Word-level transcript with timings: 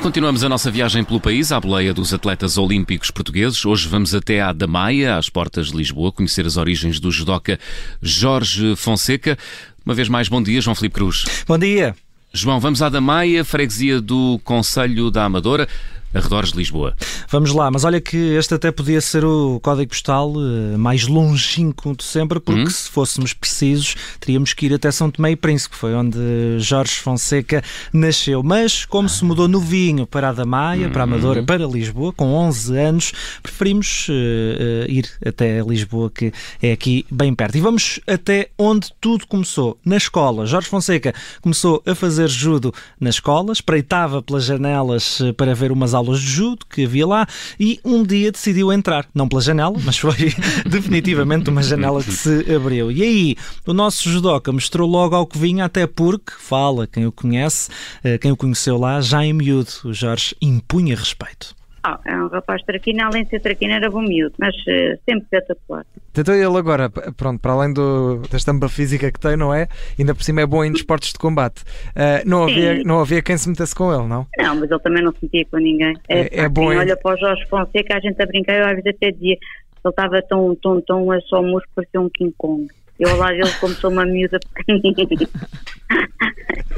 continuamos 0.00 0.44
a 0.44 0.48
nossa 0.48 0.70
viagem 0.70 1.02
pelo 1.04 1.20
país, 1.20 1.52
à 1.52 1.60
boleia 1.60 1.94
dos 1.94 2.12
atletas 2.12 2.58
olímpicos 2.58 3.10
portugueses. 3.10 3.64
Hoje 3.64 3.88
vamos 3.88 4.14
até 4.14 4.40
à 4.42 4.52
Damaia, 4.52 5.16
às 5.16 5.30
portas 5.30 5.68
de 5.68 5.76
Lisboa, 5.76 6.12
conhecer 6.12 6.44
as 6.44 6.56
origens 6.56 7.00
do 7.00 7.10
judoca 7.10 7.58
Jorge 8.02 8.74
Fonseca. 8.76 9.38
Uma 9.84 9.94
vez 9.94 10.08
mais, 10.08 10.28
bom 10.28 10.42
dia, 10.42 10.60
João 10.60 10.74
Filipe 10.74 10.96
Cruz. 10.96 11.24
Bom 11.46 11.58
dia. 11.58 11.94
João, 12.32 12.60
vamos 12.60 12.82
à 12.82 12.88
Damaia, 12.88 13.44
freguesia 13.44 14.00
do 14.00 14.38
Conselho 14.44 15.10
da 15.10 15.24
Amadora 15.24 15.68
arredores 16.14 16.52
de 16.52 16.58
Lisboa. 16.58 16.94
Vamos 17.30 17.52
lá, 17.52 17.70
mas 17.70 17.84
olha 17.84 18.00
que 18.00 18.16
este 18.16 18.54
até 18.54 18.70
podia 18.70 19.00
ser 19.00 19.24
o 19.24 19.60
código 19.60 19.90
postal 19.90 20.32
uh, 20.32 20.78
mais 20.78 21.06
longínquo 21.06 21.94
de 21.96 22.04
sempre, 22.04 22.40
porque 22.40 22.62
hum? 22.62 22.70
se 22.70 22.88
fôssemos 22.88 23.32
precisos, 23.32 23.96
teríamos 24.20 24.52
que 24.52 24.66
ir 24.66 24.74
até 24.74 24.90
São 24.90 25.10
Tomé 25.10 25.32
e 25.32 25.36
Príncipe, 25.36 25.76
foi 25.76 25.94
onde 25.94 26.18
Jorge 26.58 26.94
Fonseca 26.94 27.62
nasceu. 27.92 28.42
Mas 28.42 28.84
como 28.84 29.08
se 29.08 29.24
mudou 29.24 29.48
novinho 29.48 30.06
para 30.06 30.28
a 30.30 30.32
Damaia, 30.32 30.88
hum. 30.88 30.90
para 30.90 31.02
a 31.02 31.04
Amadora, 31.04 31.42
para 31.42 31.66
Lisboa, 31.66 32.12
com 32.12 32.32
11 32.32 32.78
anos, 32.78 33.12
preferimos 33.42 34.08
uh, 34.08 34.12
uh, 34.12 34.90
ir 34.90 35.08
até 35.24 35.60
Lisboa, 35.60 36.10
que 36.10 36.32
é 36.62 36.72
aqui 36.72 37.04
bem 37.10 37.34
perto. 37.34 37.56
E 37.56 37.60
vamos 37.60 38.00
até 38.06 38.50
onde 38.58 38.92
tudo 39.00 39.26
começou, 39.26 39.78
na 39.84 39.96
escola. 39.96 40.46
Jorge 40.46 40.68
Fonseca 40.68 41.12
começou 41.40 41.82
a 41.86 41.94
fazer 41.94 42.28
judo 42.28 42.72
na 43.00 43.10
escola, 43.10 43.52
espreitava 43.52 44.22
pelas 44.22 44.44
janelas 44.44 45.20
para 45.36 45.54
ver 45.54 45.72
umas 45.72 45.94
aulas 45.96 46.20
de 46.20 46.28
judo 46.28 46.64
que 46.68 46.84
havia 46.84 47.06
lá 47.06 47.26
e 47.58 47.80
um 47.84 48.04
dia 48.04 48.30
decidiu 48.30 48.72
entrar, 48.72 49.08
não 49.14 49.28
pela 49.28 49.40
janela, 49.40 49.76
mas 49.84 49.98
foi 49.98 50.32
definitivamente 50.68 51.50
uma 51.50 51.62
janela 51.62 52.02
que 52.02 52.12
se 52.12 52.54
abriu. 52.54 52.92
E 52.92 53.02
aí, 53.02 53.36
o 53.66 53.72
nosso 53.72 54.08
judoca 54.08 54.52
mostrou 54.52 54.88
logo 54.88 55.16
ao 55.16 55.26
que 55.26 55.38
vinha, 55.38 55.64
até 55.64 55.86
porque, 55.86 56.32
fala 56.38 56.86
quem 56.86 57.06
o 57.06 57.12
conhece, 57.12 57.70
eh, 58.04 58.18
quem 58.18 58.30
o 58.30 58.36
conheceu 58.36 58.78
lá, 58.78 59.00
já 59.00 59.24
em 59.24 59.32
miúdo, 59.32 59.70
o 59.84 59.92
Jorge 59.92 60.36
impunha 60.40 60.94
respeito. 60.94 61.55
Ah, 61.86 62.00
é 62.04 62.16
um 62.16 62.26
rapaz 62.26 62.60
traquina, 62.64 63.06
além 63.06 63.22
de 63.22 63.30
ser 63.30 63.38
traquina 63.38 63.74
era 63.74 63.88
bom 63.88 64.02
miúdo, 64.02 64.34
mas 64.38 64.56
uh, 64.56 64.98
sempre 65.08 65.22
espetacular. 65.22 65.86
Então 66.18 66.34
ele 66.34 66.58
agora, 66.58 66.90
pronto, 66.90 67.38
para 67.38 67.52
além 67.52 67.72
do, 67.72 68.22
da 68.28 68.36
estampa 68.36 68.68
física 68.68 69.12
que 69.12 69.20
tem, 69.20 69.36
não 69.36 69.54
é? 69.54 69.68
Ainda 69.96 70.12
por 70.12 70.24
cima 70.24 70.40
é 70.40 70.46
bom 70.46 70.64
em 70.64 70.72
desportos 70.72 71.12
de 71.12 71.18
combate. 71.18 71.62
Uh, 71.90 72.28
não, 72.28 72.42
havia, 72.42 72.82
não 72.82 72.98
havia 72.98 73.22
quem 73.22 73.38
se 73.38 73.48
metesse 73.48 73.72
com 73.72 73.94
ele, 73.94 74.08
não? 74.08 74.26
Não, 74.36 74.56
mas 74.56 74.68
ele 74.68 74.80
também 74.80 75.04
não 75.04 75.12
se 75.12 75.18
metia 75.22 75.46
com 75.48 75.58
ninguém. 75.58 75.96
É, 76.08 76.22
é, 76.22 76.40
é 76.40 76.48
bom. 76.48 76.66
Quem 76.66 76.72
em... 76.72 76.78
olha 76.78 76.96
para 76.96 77.14
o 77.14 77.18
Jorge 77.18 77.46
Fonseca, 77.46 77.96
a 77.96 78.00
gente 78.00 78.20
a 78.20 78.26
brincar, 78.26 78.56
eu 78.56 78.64
às 78.64 78.74
vezes 78.74 78.92
até 78.96 79.12
dizia, 79.12 79.34
ele 79.34 79.38
estava 79.84 80.20
tão, 80.22 80.56
tão, 80.56 80.80
tão 80.80 81.12
a 81.12 81.20
só 81.20 81.40
músculo, 81.40 81.70
parecia 81.76 82.00
um 82.00 82.10
King 82.10 82.34
Kong. 82.36 82.66
Eu 82.98 83.16
lá 83.16 83.32
ele 83.32 83.48
como 83.60 83.74
sou 83.74 83.92
uma 83.92 84.04
miúda 84.04 84.40
pequenina. 84.54 85.06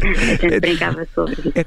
a 0.05 0.25
gente 0.25 0.55
é 0.55 0.61
brincava 0.61 1.07
sobre 1.15 1.33
isso. 1.33 1.53
É 1.55 1.65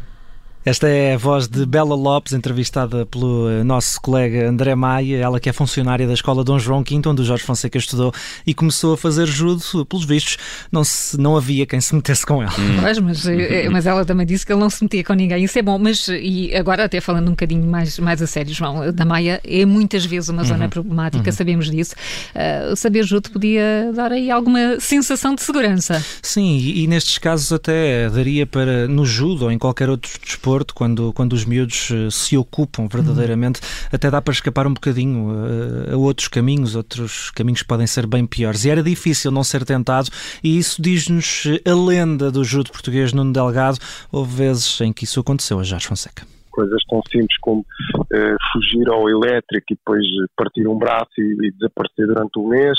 esta 0.63 0.87
é 0.87 1.15
a 1.15 1.17
voz 1.17 1.47
de 1.47 1.65
Bela 1.65 1.95
Lopes, 1.95 2.33
entrevistada 2.33 3.03
pelo 3.07 3.49
eh, 3.49 3.63
nosso 3.63 3.99
colega 3.99 4.47
André 4.47 4.75
Maia, 4.75 5.17
ela 5.17 5.39
que 5.39 5.49
é 5.49 5.53
funcionária 5.53 6.05
da 6.05 6.13
Escola 6.13 6.43
Dom 6.43 6.59
João 6.59 6.83
V, 6.83 7.01
onde 7.07 7.23
o 7.23 7.25
Jorge 7.25 7.43
Fonseca 7.43 7.79
estudou 7.79 8.13
e 8.45 8.53
começou 8.53 8.93
a 8.93 8.97
fazer 8.97 9.25
judo, 9.25 9.85
pelos 9.87 10.05
vistos, 10.05 10.37
não, 10.71 10.83
se, 10.83 11.19
não 11.19 11.35
havia 11.35 11.65
quem 11.65 11.81
se 11.81 11.95
metesse 11.95 12.23
com 12.23 12.43
ela. 12.43 12.53
Hum. 12.59 12.77
Pois, 12.79 12.99
mas, 12.99 13.25
eh, 13.25 13.67
mas 13.71 13.87
ela 13.87 14.05
também 14.05 14.23
disse 14.23 14.45
que 14.45 14.53
ele 14.53 14.59
não 14.59 14.69
se 14.69 14.83
metia 14.83 15.03
com 15.03 15.13
ninguém, 15.13 15.43
isso 15.43 15.57
é 15.57 15.63
bom, 15.63 15.79
mas 15.79 16.07
e 16.07 16.53
agora 16.55 16.85
até 16.85 17.01
falando 17.01 17.29
um 17.29 17.31
bocadinho 17.31 17.65
mais, 17.65 17.97
mais 17.97 18.21
a 18.21 18.27
sério, 18.27 18.53
João, 18.53 18.93
da 18.93 19.03
Maia 19.03 19.41
é 19.43 19.65
muitas 19.65 20.05
vezes 20.05 20.29
uma 20.29 20.43
zona 20.43 20.65
uhum. 20.65 20.69
problemática, 20.69 21.27
uhum. 21.27 21.35
sabemos 21.35 21.71
disso. 21.71 21.95
Uh, 22.35 22.75
saber 22.75 23.03
judo 23.03 23.31
podia 23.31 23.91
dar 23.95 24.11
aí 24.11 24.29
alguma 24.29 24.79
sensação 24.79 25.33
de 25.33 25.41
segurança. 25.41 26.03
Sim, 26.21 26.55
e, 26.55 26.83
e 26.83 26.87
nestes 26.87 27.17
casos 27.17 27.51
até 27.51 28.07
daria 28.11 28.45
para, 28.45 28.87
no 28.87 29.07
judo 29.07 29.45
ou 29.45 29.51
em 29.51 29.57
qualquer 29.57 29.89
outro 29.89 30.11
desporto, 30.23 30.50
quando, 30.73 31.13
quando 31.13 31.33
os 31.33 31.45
miúdos 31.45 31.89
eh, 31.91 32.09
se 32.09 32.37
ocupam 32.37 32.87
verdadeiramente, 32.87 33.59
uhum. 33.61 33.89
até 33.91 34.09
dá 34.09 34.21
para 34.21 34.33
escapar 34.33 34.67
um 34.67 34.73
bocadinho 34.73 35.29
a, 35.31 35.91
eh, 35.91 35.93
a, 35.93 35.97
outros 35.97 36.27
caminhos, 36.27 36.75
outros 36.75 37.31
caminhos 37.31 37.61
que 37.61 37.67
podem 37.67 37.87
ser 37.87 38.05
bem 38.05 38.25
piores. 38.25 38.65
E 38.65 38.69
era 38.69 38.83
difícil 38.83 39.31
não 39.31 39.43
ser 39.43 39.65
tentado, 39.65 40.09
e 40.43 40.57
isso 40.57 40.81
diz-nos 40.81 41.43
a 41.65 41.73
lenda 41.73 42.31
do 42.31 42.43
judo 42.43 42.71
português 42.71 43.13
Nuno 43.13 43.33
Delgado. 43.33 43.77
Houve 44.11 44.35
vezes 44.35 44.81
em 44.81 44.91
que 44.93 45.05
isso 45.05 45.19
aconteceu 45.19 45.59
a 45.59 45.63
Jorge 45.63 45.87
Fonseca 45.87 46.23
coisas 46.51 46.83
tão 46.89 47.01
simples 47.09 47.37
como 47.39 47.61
uh, 47.61 48.35
fugir 48.51 48.87
ao 48.89 49.09
elétrico 49.09 49.67
e 49.71 49.75
depois 49.75 50.05
partir 50.35 50.67
um 50.67 50.77
braço 50.77 51.09
e, 51.17 51.47
e 51.47 51.51
desaparecer 51.53 52.07
durante 52.07 52.37
um 52.37 52.49
mês, 52.49 52.77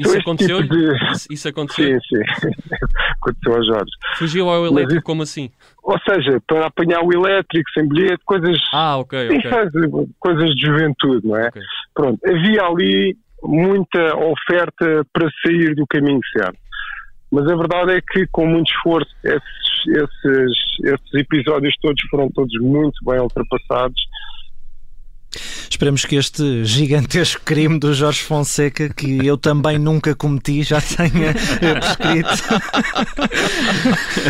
isso 0.00 0.18
aconteceu? 0.18 0.62
Tipo 0.62 0.74
de... 0.74 1.34
isso, 1.34 1.48
aconteceu? 1.48 2.00
Sim, 2.00 2.16
sim. 2.16 2.22
aconteceu 3.20 3.54
ao 3.54 3.64
Jorge. 3.64 3.90
Fugiu 4.16 4.48
ao 4.48 4.66
elétrico, 4.66 4.94
Mas, 4.94 5.04
como 5.04 5.22
assim? 5.22 5.50
Ou 5.82 5.98
seja, 6.00 6.40
para 6.46 6.66
apanhar 6.66 7.02
o 7.02 7.12
elétrico 7.12 7.70
sem 7.72 7.88
bilhete, 7.88 8.22
coisas. 8.24 8.58
Ah, 8.72 8.96
ok, 8.98 9.28
ok. 9.36 10.06
Coisas 10.18 10.50
de 10.54 10.66
juventude, 10.66 11.26
não 11.26 11.36
é? 11.36 11.48
Okay. 11.48 11.62
Pronto, 11.94 12.18
havia 12.26 12.62
ali 12.62 13.16
muita 13.42 14.16
oferta 14.16 15.06
para 15.12 15.28
sair 15.44 15.74
do 15.74 15.86
caminho 15.86 16.20
certo. 16.36 16.58
Mas 17.30 17.48
a 17.48 17.56
verdade 17.56 17.92
é 17.92 18.00
que, 18.00 18.26
com 18.30 18.46
muito 18.46 18.70
esforço, 18.70 19.10
esses, 19.24 19.86
esses, 19.86 20.52
esses 20.84 21.14
episódios 21.14 21.74
todos 21.80 22.00
foram 22.10 22.30
todos 22.30 22.52
muito 22.60 23.02
bem 23.04 23.18
ultrapassados 23.20 24.00
Esperamos 25.82 26.04
que 26.04 26.14
este 26.14 26.64
gigantesco 26.64 27.42
crime 27.44 27.76
do 27.76 27.92
Jorge 27.92 28.20
Fonseca, 28.20 28.88
que 28.88 29.26
eu 29.26 29.36
também 29.36 29.80
nunca 29.80 30.14
cometi, 30.14 30.62
já 30.62 30.80
tenha 30.80 31.34
prescrito. 31.58 32.30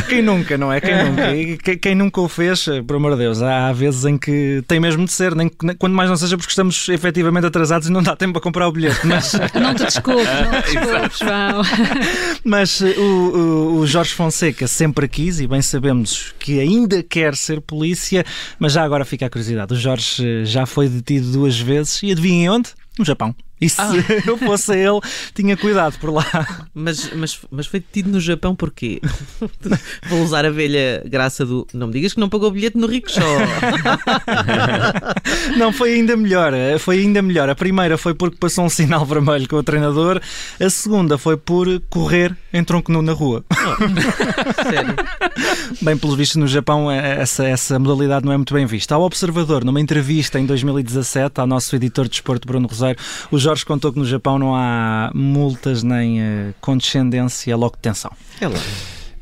quem 0.09 0.23
nunca, 0.23 0.57
não 0.57 0.73
é? 0.73 0.81
Quem 0.81 1.05
nunca? 1.05 1.63
Quem, 1.63 1.79
quem, 1.79 1.95
nunca 1.95 2.23
o 2.23 2.27
fez, 2.27 2.65
por 2.87 2.97
amor 2.97 3.13
de 3.13 3.19
Deus, 3.19 3.43
há 3.43 3.71
vezes 3.71 4.07
em 4.07 4.17
que 4.17 4.65
tem 4.67 4.81
mesmo 4.81 5.05
de 5.05 5.13
ser, 5.13 5.35
nem, 5.35 5.51
quando 5.79 5.93
mais 5.93 6.09
não 6.09 6.17
seja 6.17 6.39
porque 6.39 6.53
estamos 6.53 6.89
efetivamente 6.89 7.47
atrasados 7.47 7.87
e 7.87 7.93
não 7.93 8.03
dá 8.03 8.17
tempo 8.17 8.33
para 8.33 8.41
comprar 8.41 8.67
o 8.67 8.73
bilhete. 8.73 9.07
Mas... 9.07 9.35
Não 9.53 9.75
te 9.75 9.85
desculpes, 9.85 10.25
não 10.25 10.63
te 10.63 10.73
desculpes, 10.81 11.19
João. 11.19 11.63
Mas 12.43 12.81
o, 12.81 12.97
o, 12.97 13.79
o 13.81 13.87
Jorge 13.87 14.15
Fonseca 14.15 14.67
sempre 14.67 15.07
quis, 15.07 15.39
e 15.39 15.47
bem 15.47 15.61
sabemos 15.61 16.35
que 16.39 16.59
ainda 16.61 17.03
quer 17.03 17.37
ser 17.37 17.61
polícia, 17.61 18.25
mas 18.59 18.73
já 18.73 18.83
agora 18.83 19.05
fica 19.05 19.27
a 19.27 19.29
curiosidade. 19.29 19.75
O 19.75 19.77
Jorge 19.77 20.47
já 20.47 20.65
foi 20.65 20.89
detido 20.89 21.42
duas 21.43 21.59
vezes 21.59 22.01
e 22.05 22.13
adivinhem 22.13 22.51
onde? 22.51 22.71
No 22.97 23.05
Japão. 23.05 23.35
E 23.63 23.69
se 23.69 23.81
ah. 23.81 23.93
eu 24.27 24.37
fosse 24.37 24.75
ele, 24.75 25.01
tinha 25.33 25.57
cuidado 25.57 25.97
por 26.01 26.13
lá. 26.13 26.67
Mas, 26.75 27.13
mas, 27.15 27.39
mas 27.49 27.67
foi 27.69 27.79
detido 27.79 28.11
no 28.11 28.21
Japão 28.21 28.57
porquê? 28.57 29.01
Vou 30.11 30.21
usar 30.21 30.45
a 30.45 30.51
velha 30.51 31.01
graça 31.07 31.47
do. 31.47 31.65
Não 31.73 31.87
me 31.87 31.93
digas 31.93 32.13
que 32.13 32.19
não 32.19 32.29
pagou 32.29 32.49
o 32.49 32.51
bilhete 32.51 32.77
no 32.77 32.89
rickshaw. 32.89 33.25
não, 35.57 35.73
foi 35.73 35.95
ainda 35.95 36.17
melhor. 36.17 36.53
Foi 36.81 36.99
ainda 36.99 37.23
melhor. 37.23 37.49
A 37.49 37.55
primeira 37.55 37.97
foi 37.97 38.15
porque 38.15 38.37
passou 38.37 38.65
um 38.65 38.69
sinal 38.69 39.07
vermelho 39.07 39.49
com 39.49 39.57
o 39.57 39.63
treinador. 39.63 40.21
A 40.59 40.71
segunda 40.71 41.17
foi 41.17 41.37
por 41.37 41.69
correr 41.89 42.37
em 42.53 42.65
tronco 42.65 42.91
nu 42.91 43.01
na 43.01 43.13
rua. 43.13 43.45
Oh, 43.53 44.63
sério? 44.69 44.97
Bem, 45.81 45.97
pelos 45.97 46.17
vistos, 46.17 46.37
no 46.37 46.49
Japão 46.49 46.91
é, 46.91 47.21
essa, 47.21 47.45
essa 47.45 47.79
modalidade 47.79 48.27
não 48.27 48.33
é 48.33 48.37
muito 48.37 48.53
bem 48.53 48.67
vista. 48.67 48.97
Ao 48.97 49.03
Observador, 49.03 49.65
numa 49.65 49.81
entrevista 49.81 50.41
em 50.41 50.47
2017, 50.47 51.41
ao 51.41 51.47
nosso 51.47 51.75
editor 51.77 52.07
de 52.07 52.11
desporto 52.11 52.47
Bruno 52.47 52.67
Rosário, 52.67 52.99
o 53.31 53.39
Jorge 53.53 53.67
contou 53.67 53.93
que 53.93 53.99
no 53.99 54.05
Japão 54.07 54.39
não 54.39 54.55
há 54.55 55.11
multas 55.15 55.83
nem 55.83 56.21
uh, 56.21 56.55
condescendência, 56.59 57.55
logo 57.55 57.77
detenção. 57.77 58.11
É 58.41 58.49
lá. 58.49 58.59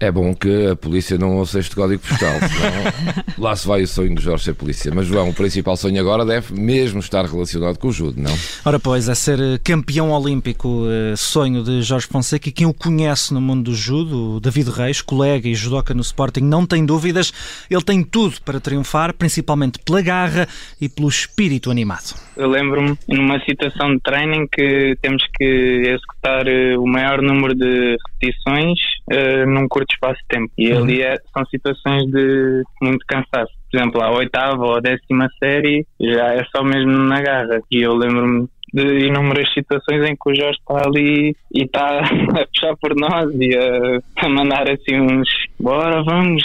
É 0.03 0.11
bom 0.11 0.35
que 0.35 0.69
a 0.69 0.75
polícia 0.75 1.19
não 1.19 1.37
ouça 1.37 1.59
este 1.59 1.75
código 1.77 2.01
postal, 2.01 2.33
senão 2.41 3.25
lá 3.37 3.55
se 3.55 3.69
vai 3.69 3.83
o 3.83 3.87
sonho 3.87 4.15
de 4.15 4.23
Jorge 4.23 4.45
ser 4.45 4.55
polícia. 4.55 4.91
Mas, 4.95 5.07
João, 5.07 5.29
o 5.29 5.35
principal 5.35 5.77
sonho 5.77 6.01
agora 6.01 6.25
deve 6.25 6.59
mesmo 6.59 7.01
estar 7.01 7.27
relacionado 7.27 7.77
com 7.77 7.89
o 7.89 7.93
judo, 7.93 8.19
não? 8.19 8.35
Ora, 8.65 8.81
pois, 8.81 9.11
é 9.11 9.15
ser 9.15 9.39
eh, 9.39 9.59
campeão 9.63 10.11
olímpico, 10.11 10.87
eh, 10.89 11.15
sonho 11.17 11.63
de 11.63 11.83
Jorge 11.83 12.07
Fonseca, 12.07 12.49
e 12.49 12.53
quem 12.53 12.67
o 12.67 12.73
conhece 12.73 13.35
no 13.35 13.43
mundo 13.43 13.65
do 13.65 13.77
judo, 13.77 14.37
o 14.37 14.41
David 14.41 14.71
Reis, 14.71 15.03
colega 15.03 15.47
e 15.47 15.55
judoca 15.55 15.93
no 15.93 16.01
Sporting, 16.01 16.41
não 16.41 16.65
tem 16.65 16.87
dúvidas, 16.87 17.31
ele 17.69 17.83
tem 17.83 18.03
tudo 18.03 18.41
para 18.43 18.59
triunfar, 18.59 19.13
principalmente 19.13 19.79
pela 19.81 20.01
garra 20.01 20.49
e 20.81 20.89
pelo 20.89 21.11
espírito 21.11 21.71
animado. 21.71 22.15
Eu 22.41 22.49
lembro-me 22.49 22.97
numa 23.07 23.39
situação 23.41 23.95
de 23.95 24.01
training 24.01 24.47
que 24.51 24.97
temos 25.03 25.23
que 25.37 25.45
executar 25.45 26.49
eh, 26.49 26.75
o 26.75 26.87
maior 26.87 27.21
número 27.21 27.55
de 27.55 27.99
repetições 28.09 28.79
uh, 29.13 29.47
num 29.47 29.69
curto 29.69 29.93
espaço 29.93 30.19
de 30.23 30.29
tempo. 30.29 30.51
E 30.57 30.73
uhum. 30.73 30.83
ali 30.83 31.03
é, 31.03 31.17
são 31.35 31.45
situações 31.51 32.07
de 32.07 32.63
muito 32.81 33.05
cansaço. 33.07 33.53
Por 33.71 33.79
exemplo, 33.79 34.03
a 34.03 34.11
oitava 34.13 34.65
ou 34.65 34.77
a 34.77 34.81
décima 34.81 35.29
série 35.39 35.87
já 36.01 36.33
é 36.33 36.43
só 36.45 36.65
mesmo 36.65 36.93
na 36.93 37.21
garra. 37.21 37.61
E 37.71 37.83
eu 37.83 37.95
lembro-me 37.95 38.49
de 38.73 39.07
inúmeras 39.07 39.53
situações 39.53 40.09
em 40.09 40.17
que 40.17 40.31
o 40.31 40.35
Jorge 40.35 40.59
está 40.61 40.89
ali 40.89 41.37
e 41.55 41.65
está 41.65 42.01
a 42.41 42.47
puxar 42.47 42.75
por 42.81 42.97
nós 42.97 43.29
e 43.35 43.55
a, 43.55 44.25
a 44.25 44.29
mandar 44.31 44.65
assim 44.71 44.99
uns 44.99 45.29
bora, 45.59 46.03
vamos, 46.03 46.43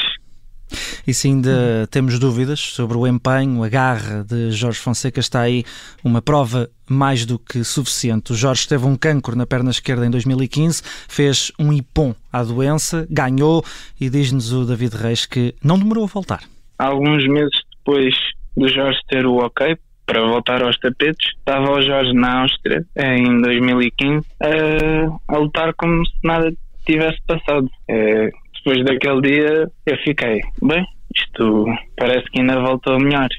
e 1.07 1.13
se 1.13 1.27
ainda 1.27 1.87
temos 1.91 2.17
dúvidas 2.19 2.59
sobre 2.59 2.97
o 2.97 3.05
empenho, 3.05 3.63
a 3.63 3.69
garra 3.69 4.23
de 4.23 4.51
Jorge 4.51 4.79
Fonseca, 4.79 5.19
está 5.19 5.41
aí 5.41 5.63
uma 6.03 6.21
prova 6.21 6.69
mais 6.89 7.25
do 7.25 7.37
que 7.37 7.63
suficiente. 7.63 8.31
O 8.31 8.35
Jorge 8.35 8.67
teve 8.67 8.85
um 8.85 8.95
cancro 8.95 9.35
na 9.35 9.45
perna 9.45 9.71
esquerda 9.71 10.05
em 10.05 10.09
2015, 10.09 10.81
fez 11.07 11.51
um 11.59 11.71
IPOM 11.73 12.13
à 12.31 12.43
doença, 12.43 13.07
ganhou 13.09 13.63
e 13.99 14.09
diz-nos 14.09 14.51
o 14.51 14.65
David 14.65 14.95
Reis 14.95 15.25
que 15.25 15.53
não 15.63 15.77
demorou 15.77 16.03
a 16.05 16.07
voltar. 16.07 16.43
Alguns 16.77 17.27
meses 17.27 17.55
depois 17.77 18.15
do 18.55 18.67
Jorge 18.67 18.99
ter 19.07 19.25
o 19.25 19.37
ok 19.37 19.77
para 20.05 20.21
voltar 20.21 20.61
aos 20.61 20.77
tapetes, 20.77 21.31
estava 21.37 21.71
o 21.71 21.81
Jorge 21.81 22.13
na 22.13 22.41
Áustria 22.41 22.85
em 22.95 23.41
2015 23.41 24.25
a, 24.39 25.33
a 25.33 25.37
lutar 25.37 25.73
como 25.73 26.05
se 26.05 26.13
nada 26.23 26.53
tivesse 26.85 27.17
passado. 27.25 27.69
É, 27.87 28.29
depois 28.57 28.83
daquele 28.85 29.21
dia 29.21 29.71
eu 29.85 29.97
fiquei, 30.03 30.41
bem, 30.61 30.85
isto 31.17 31.65
parece 31.97 32.29
que 32.31 32.39
ainda 32.39 32.59
voltou 32.59 32.99
melhor. 32.99 33.29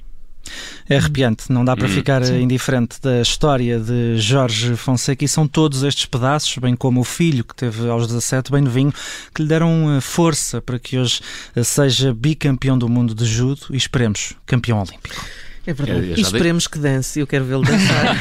É 0.89 0.97
arrepiante, 0.97 1.51
não 1.51 1.65
dá 1.65 1.77
para 1.77 1.87
hum, 1.87 1.91
ficar 1.91 2.25
sim. 2.25 2.41
indiferente 2.41 3.01
da 3.03 3.21
história 3.21 3.81
de 3.81 4.17
Jorge 4.19 4.77
Fonseca 4.77 5.25
e 5.25 5.29
são 5.29 5.49
todos 5.49 5.83
estes 5.83 6.07
pedaços, 6.07 6.57
bem 6.59 6.77
como 6.77 7.01
o 7.01 7.05
filho 7.05 7.45
que 7.45 7.57
teve 7.57 7.89
aos 7.89 8.07
17, 8.07 8.53
bem 8.53 8.63
novinho, 8.63 8.93
que 9.35 9.43
lhe 9.43 9.49
deram 9.49 9.97
eh, 9.97 10.01
força 10.01 10.63
para 10.63 10.79
que 10.79 10.97
hoje 10.97 11.21
eh, 11.57 11.65
seja 11.65 12.15
bicampeão 12.15 12.79
do 12.79 12.89
mundo 12.89 13.15
de 13.15 13.25
judo 13.25 13.67
e 13.71 13.77
esperemos 13.77 14.35
campeão 14.47 14.79
olímpico. 14.79 15.27
É 15.67 15.73
verdade. 15.73 16.13
É, 16.13 16.17
e 16.17 16.21
esperemos 16.21 16.67
que 16.69 16.79
dance, 16.79 17.19
eu 17.19 17.27
quero 17.27 17.45
vê-lo 17.45 17.63
dançar. 17.63 18.17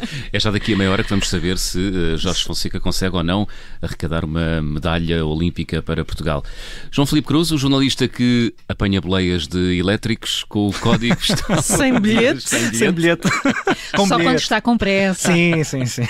é 0.32 0.40
já 0.40 0.50
daqui 0.50 0.72
a 0.72 0.76
meia 0.76 0.90
hora 0.90 1.04
que 1.04 1.10
vamos 1.10 1.28
saber 1.28 1.58
se 1.58 1.78
uh, 1.78 2.16
Jorge 2.16 2.42
Fonseca 2.44 2.80
consegue 2.80 3.14
ou 3.14 3.22
não 3.22 3.46
arrecadar 3.82 4.24
uma 4.24 4.62
medalha 4.62 5.24
olímpica 5.24 5.82
para 5.82 6.04
Portugal. 6.04 6.42
João 6.90 7.04
Filipe 7.04 7.28
Cruz, 7.28 7.50
o 7.50 7.58
jornalista 7.58 8.08
que 8.08 8.54
apanha 8.66 9.00
boleias 9.00 9.46
de 9.46 9.78
elétricos 9.78 10.44
com 10.48 10.68
o 10.68 10.72
código 10.72 11.18
sem 11.62 12.00
bilhete. 12.00 12.48
Sem 12.48 12.58
bilhete. 12.60 12.76
Sem 12.76 12.92
bilhete. 12.92 13.28
Com 13.94 14.06
Só 14.06 14.16
bilhete. 14.16 14.30
quando 14.30 14.38
está 14.38 14.60
com 14.60 14.76
pressa. 14.76 15.32
Sim, 15.32 15.64
sim, 15.64 15.86
sim. 15.86 16.02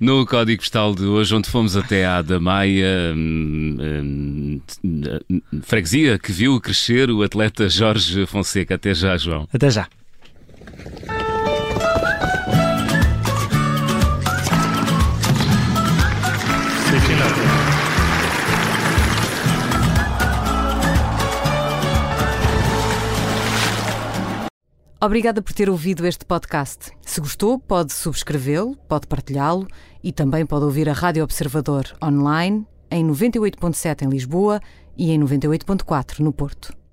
No 0.00 0.26
código 0.26 0.60
postal 0.60 0.94
de 0.94 1.04
hoje, 1.04 1.34
onde 1.34 1.48
fomos 1.48 1.76
até 1.76 2.04
à 2.04 2.20
da 2.20 2.40
Maia, 2.40 3.12
hum, 3.14 3.76
hum, 3.80 4.60
hum, 5.30 5.40
freguesia 5.62 6.18
que 6.18 6.32
viu 6.32 6.60
crescer 6.60 7.10
o 7.10 7.22
atleta 7.22 7.68
Jorge 7.68 8.26
Fonseca 8.26 8.76
até 8.84 8.92
já, 8.94 9.16
João. 9.16 9.48
Até 9.50 9.70
já. 9.70 9.88
Obrigada 25.00 25.40
por 25.42 25.52
ter 25.52 25.70
ouvido 25.70 26.06
este 26.06 26.24
podcast. 26.26 26.92
Se 27.02 27.20
gostou, 27.20 27.58
pode 27.58 27.92
subscrevê-lo, 27.92 28.76
pode 28.88 29.06
partilhá-lo 29.06 29.66
e 30.02 30.12
também 30.12 30.44
pode 30.44 30.64
ouvir 30.64 30.88
a 30.90 30.92
Rádio 30.92 31.24
Observador 31.24 31.84
online 32.02 32.66
em 32.90 33.06
98.7 33.06 34.02
em 34.02 34.08
Lisboa 34.10 34.60
e 34.96 35.10
em 35.10 35.20
98.4 35.20 36.20
no 36.20 36.32
Porto. 36.32 36.83